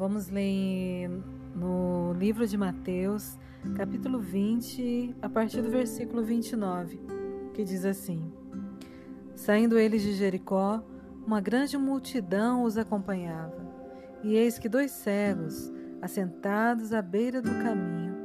Vamos 0.00 0.30
ler 0.30 1.10
no 1.54 2.14
livro 2.14 2.46
de 2.46 2.56
Mateus, 2.56 3.38
capítulo 3.76 4.18
20, 4.18 5.16
a 5.20 5.28
partir 5.28 5.60
do 5.60 5.68
versículo 5.68 6.24
29, 6.24 6.98
que 7.52 7.62
diz 7.62 7.84
assim: 7.84 8.32
Saindo 9.34 9.78
eles 9.78 10.00
de 10.00 10.14
Jericó, 10.14 10.82
uma 11.26 11.38
grande 11.38 11.76
multidão 11.76 12.62
os 12.64 12.78
acompanhava. 12.78 13.60
E 14.24 14.36
eis 14.36 14.58
que 14.58 14.70
dois 14.70 14.90
cegos, 14.90 15.70
assentados 16.00 16.94
à 16.94 17.02
beira 17.02 17.42
do 17.42 17.50
caminho, 17.62 18.16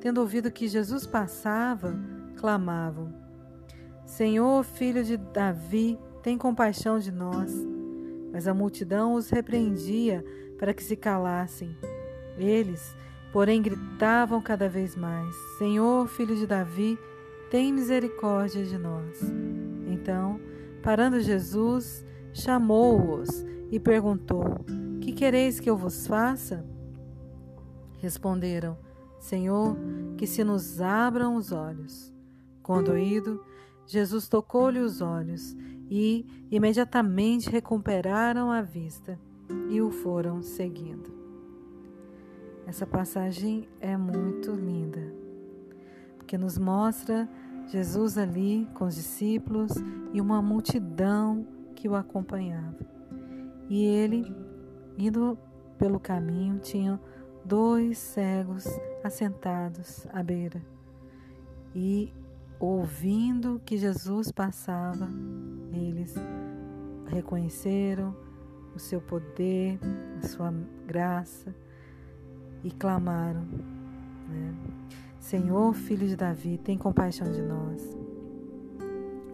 tendo 0.00 0.22
ouvido 0.22 0.50
que 0.50 0.66
Jesus 0.66 1.06
passava, 1.06 1.94
clamavam: 2.36 3.12
Senhor, 4.06 4.64
filho 4.64 5.04
de 5.04 5.18
Davi, 5.18 5.98
tem 6.22 6.38
compaixão 6.38 6.98
de 6.98 7.12
nós. 7.12 7.52
Mas 8.32 8.46
a 8.46 8.54
multidão 8.54 9.14
os 9.14 9.30
repreendia 9.30 10.24
para 10.58 10.74
que 10.74 10.82
se 10.82 10.96
calassem. 10.96 11.76
Eles, 12.36 12.96
porém, 13.32 13.62
gritavam 13.62 14.40
cada 14.40 14.68
vez 14.68 14.94
mais: 14.94 15.34
Senhor, 15.58 16.06
filho 16.08 16.36
de 16.36 16.46
Davi, 16.46 16.98
tem 17.50 17.72
misericórdia 17.72 18.64
de 18.64 18.76
nós. 18.76 19.20
Então, 19.86 20.40
parando 20.82 21.20
Jesus, 21.20 22.04
chamou-os 22.32 23.44
e 23.70 23.80
perguntou: 23.80 24.44
Que 25.00 25.12
quereis 25.12 25.60
que 25.60 25.68
eu 25.70 25.76
vos 25.76 26.06
faça? 26.06 26.64
Responderam: 27.98 28.76
Senhor, 29.18 29.76
que 30.16 30.26
se 30.26 30.44
nos 30.44 30.80
abram 30.80 31.36
os 31.36 31.52
olhos. 31.52 32.12
Condoído, 32.62 33.42
Jesus 33.88 34.28
tocou-lhe 34.28 34.80
os 34.80 35.00
olhos 35.00 35.56
e 35.90 36.26
imediatamente 36.50 37.48
recuperaram 37.48 38.52
a 38.52 38.60
vista 38.60 39.18
e 39.70 39.80
o 39.80 39.90
foram 39.90 40.42
seguindo. 40.42 41.10
Essa 42.66 42.86
passagem 42.86 43.66
é 43.80 43.96
muito 43.96 44.52
linda, 44.52 45.00
porque 46.18 46.36
nos 46.36 46.58
mostra 46.58 47.26
Jesus 47.68 48.18
ali 48.18 48.68
com 48.74 48.84
os 48.84 48.94
discípulos 48.94 49.72
e 50.12 50.20
uma 50.20 50.42
multidão 50.42 51.46
que 51.74 51.88
o 51.88 51.96
acompanhava. 51.96 52.86
E 53.70 53.86
ele, 53.86 54.30
indo 54.98 55.38
pelo 55.78 55.98
caminho, 55.98 56.58
tinha 56.58 57.00
dois 57.42 57.96
cegos 57.96 58.66
assentados 59.02 60.06
à 60.12 60.22
beira. 60.22 60.62
E 61.74 62.12
ouvindo 62.60 63.60
que 63.64 63.76
Jesus 63.76 64.32
passava, 64.32 65.08
eles 65.72 66.14
reconheceram 67.06 68.14
o 68.74 68.78
seu 68.78 69.00
poder, 69.00 69.78
a 70.22 70.26
sua 70.26 70.52
graça 70.86 71.54
e 72.62 72.70
clamaram: 72.70 73.42
né? 74.28 74.54
Senhor, 75.18 75.74
filho 75.74 76.06
de 76.06 76.16
Davi, 76.16 76.58
tem 76.58 76.78
compaixão 76.78 77.30
de 77.30 77.42
nós. 77.42 77.96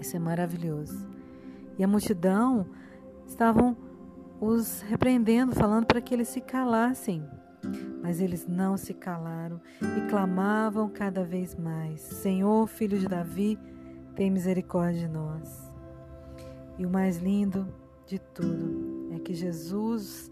Isso 0.00 0.16
é 0.16 0.18
maravilhoso. 0.18 1.08
E 1.78 1.84
a 1.84 1.88
multidão 1.88 2.66
estavam 3.26 3.76
os 4.40 4.82
repreendendo, 4.82 5.54
falando 5.54 5.86
para 5.86 6.00
que 6.00 6.14
eles 6.14 6.28
se 6.28 6.40
calassem. 6.40 7.22
Mas 8.04 8.20
eles 8.20 8.46
não 8.46 8.76
se 8.76 8.92
calaram 8.92 9.58
e 9.80 10.10
clamavam 10.10 10.90
cada 10.90 11.24
vez 11.24 11.56
mais: 11.56 12.02
Senhor, 12.02 12.66
filho 12.68 12.98
de 12.98 13.08
Davi, 13.08 13.58
tem 14.14 14.30
misericórdia 14.30 15.08
de 15.08 15.08
nós. 15.08 15.72
E 16.78 16.84
o 16.84 16.90
mais 16.90 17.16
lindo 17.16 17.66
de 18.06 18.18
tudo 18.18 19.08
é 19.14 19.18
que 19.20 19.32
Jesus 19.32 20.30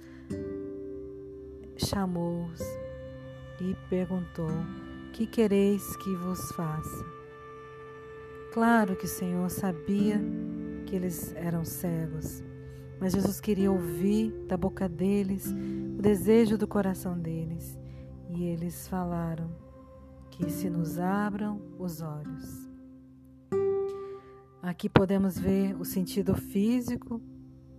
chamou-os 1.79 2.61
e 3.59 3.75
perguntou: 3.89 4.51
Que 5.15 5.27
quereis 5.27 5.97
que 5.97 6.15
vos 6.15 6.53
faça? 6.53 7.05
Claro 8.53 8.95
que 8.97 9.07
o 9.07 9.09
Senhor 9.09 9.49
sabia 9.49 10.21
que 10.85 10.95
eles 10.95 11.35
eram 11.37 11.65
cegos, 11.65 12.45
mas 13.03 13.15
Jesus 13.15 13.41
queria 13.41 13.69
ouvir 13.69 14.31
da 14.47 14.57
boca 14.57 14.89
deles 14.89 15.53
o 15.99 16.01
desejo 16.01 16.57
do 16.57 16.69
coração 16.69 17.19
deles. 17.19 17.77
E 18.31 18.45
eles 18.45 18.87
falaram: 18.87 19.51
Que 20.31 20.49
se 20.49 20.71
nos 20.71 21.01
abram 21.01 21.61
os 21.81 22.01
olhos. 22.01 22.71
Aqui 24.63 24.89
podemos 24.89 25.37
ver 25.37 25.75
o 25.81 25.85
sentido 25.85 26.37
físico 26.37 27.21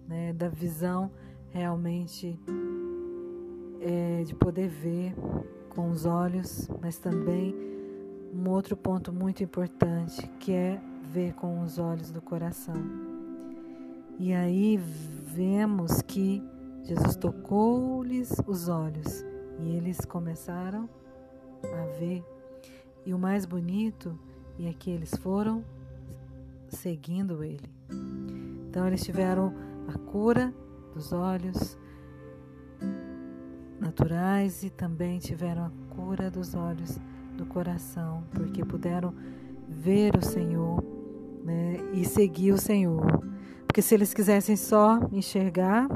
né, 0.05 0.33
da 0.33 0.49
visão 0.49 1.09
realmente 1.51 2.37
é, 3.79 4.23
de 4.23 4.35
poder 4.35 4.67
ver 4.67 5.15
com 5.69 5.89
os 5.89 6.05
olhos, 6.05 6.69
mas 6.81 6.97
também 6.97 7.55
um 8.33 8.49
outro 8.49 8.75
ponto 8.75 9.13
muito 9.13 9.41
importante 9.41 10.27
que 10.37 10.51
é 10.51 10.81
ver 11.01 11.33
com 11.35 11.61
os 11.61 11.79
olhos 11.79 12.11
do 12.11 12.21
coração. 12.21 13.12
E 14.19 14.33
aí 14.33 14.77
vemos 14.77 16.01
que 16.01 16.43
Jesus 16.83 17.15
tocou-lhes 17.15 18.31
os 18.45 18.67
olhos 18.67 19.23
e 19.59 19.75
eles 19.75 19.99
começaram 20.01 20.89
a 21.63 21.97
ver. 21.99 22.23
E 23.05 23.13
o 23.13 23.19
mais 23.19 23.45
bonito 23.45 24.17
é 24.59 24.71
que 24.73 24.89
eles 24.89 25.11
foram 25.15 25.63
seguindo 26.67 27.43
ele. 27.43 27.69
Então 28.69 28.87
eles 28.87 29.03
tiveram 29.03 29.53
a 29.87 29.97
cura 29.97 30.53
dos 30.93 31.11
olhos, 31.11 31.77
naturais 33.79 34.63
e 34.63 34.69
também 34.69 35.19
tiveram 35.19 35.65
a 35.65 35.95
cura 35.95 36.29
dos 36.29 36.53
olhos 36.53 36.97
do 37.37 37.45
coração, 37.45 38.23
porque 38.31 38.63
puderam 38.63 39.13
ver 39.67 40.15
o 40.15 40.21
Senhor 40.21 40.83
né, 41.43 41.77
e 41.93 42.05
seguir 42.05 42.51
o 42.51 42.57
Senhor. 42.57 43.32
Porque 43.73 43.81
se 43.81 43.95
eles 43.95 44.13
quisessem 44.13 44.55
só 44.55 44.99
enxergar, 45.11 45.87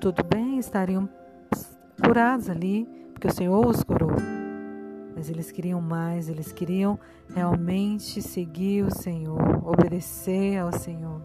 tudo 0.00 0.24
bem, 0.24 0.58
estariam 0.58 1.06
curados 2.02 2.48
ali, 2.48 2.88
porque 3.12 3.28
o 3.28 3.30
Senhor 3.30 3.66
os 3.66 3.84
curou. 3.84 4.12
Mas 5.14 5.28
eles 5.28 5.52
queriam 5.52 5.78
mais, 5.78 6.30
eles 6.30 6.50
queriam 6.50 6.98
realmente 7.28 8.22
seguir 8.22 8.86
o 8.86 8.90
Senhor, 8.90 9.38
obedecer 9.68 10.56
ao 10.56 10.72
Senhor. 10.72 11.20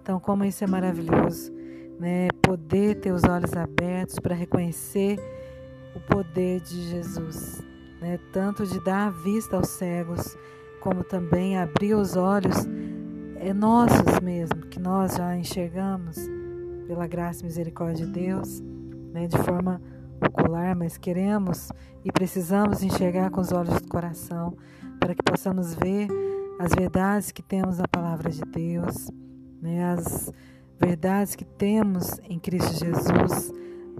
Então, 0.00 0.20
como 0.20 0.44
isso 0.44 0.62
é 0.62 0.66
maravilhoso 0.68 1.52
né, 1.98 2.28
poder 2.40 3.00
ter 3.00 3.10
os 3.10 3.24
olhos 3.24 3.52
abertos 3.56 4.20
para 4.20 4.36
reconhecer 4.36 5.18
o 5.92 5.98
poder 5.98 6.60
de 6.60 6.82
Jesus, 6.88 7.60
né, 8.00 8.16
tanto 8.32 8.64
de 8.64 8.78
dar 8.84 9.10
vista 9.10 9.56
aos 9.56 9.70
cegos, 9.70 10.38
como 10.80 11.02
também 11.02 11.58
abrir 11.58 11.94
os 11.94 12.14
olhos 12.14 12.64
é 13.46 13.54
nossos 13.54 14.18
mesmo, 14.20 14.62
que 14.66 14.80
nós 14.80 15.14
já 15.14 15.36
enxergamos 15.36 16.16
pela 16.88 17.06
graça 17.06 17.42
e 17.42 17.44
misericórdia 17.44 18.04
de 18.04 18.10
Deus, 18.10 18.60
né, 19.12 19.28
de 19.28 19.38
forma 19.38 19.80
ocular, 20.20 20.74
mas 20.74 20.98
queremos 20.98 21.70
e 22.04 22.10
precisamos 22.10 22.82
enxergar 22.82 23.30
com 23.30 23.40
os 23.40 23.52
olhos 23.52 23.80
do 23.80 23.86
coração, 23.86 24.56
para 24.98 25.14
que 25.14 25.22
possamos 25.22 25.74
ver 25.74 26.08
as 26.58 26.74
verdades 26.74 27.30
que 27.30 27.40
temos 27.40 27.78
na 27.78 27.86
palavra 27.86 28.30
de 28.30 28.42
Deus, 28.42 29.08
né, 29.62 29.92
as 29.92 30.32
verdades 30.80 31.36
que 31.36 31.44
temos 31.44 32.18
em 32.28 32.40
Cristo 32.40 32.84
Jesus 32.84 33.52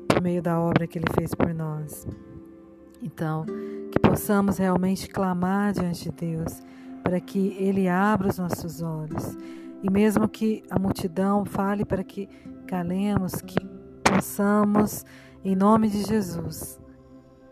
por 0.09 0.21
meio 0.21 0.43
da 0.43 0.59
obra 0.59 0.89
que 0.89 0.99
Ele 0.99 1.13
fez 1.15 1.33
por 1.37 1.55
nós. 1.55 2.05
Então, 3.01 3.47
que 3.93 3.99
possamos 4.01 4.59
realmente 4.59 5.09
clamar 5.09 5.73
diante 5.73 6.11
de 6.11 6.17
Deus 6.17 6.63
para 7.07 7.21
que 7.21 7.57
Ele 7.57 7.87
abra 7.87 8.27
os 8.27 8.37
nossos 8.37 8.83
olhos. 8.83 9.39
E 9.81 9.89
mesmo 9.89 10.29
que 10.29 10.65
a 10.69 10.77
multidão 10.77 11.45
fale 11.45 11.85
para 11.85 12.03
que 12.03 12.27
calemos, 12.67 13.41
que 13.41 13.65
possamos, 14.03 15.05
em 15.45 15.55
nome 15.55 15.89
de 15.89 16.03
Jesus, 16.03 16.81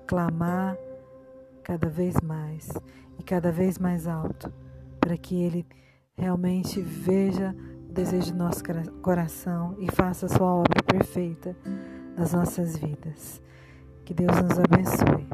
clamar 0.08 0.76
cada 1.62 1.88
vez 1.88 2.20
mais 2.20 2.68
e 3.16 3.22
cada 3.22 3.52
vez 3.52 3.78
mais 3.78 4.08
alto, 4.08 4.52
para 4.98 5.16
que 5.16 5.40
Ele 5.40 5.64
realmente 6.16 6.80
veja 6.80 7.54
desejo 7.88 8.32
do 8.32 8.38
nosso 8.38 8.60
coração 9.02 9.76
e 9.78 9.88
faça 9.92 10.26
a 10.26 10.28
sua 10.28 10.52
obra 10.52 10.82
perfeita 10.82 11.56
nas 12.16 12.32
nossas 12.32 12.76
vidas. 12.76 13.40
Que 14.04 14.12
Deus 14.12 14.36
nos 14.36 14.58
abençoe. 14.58 15.28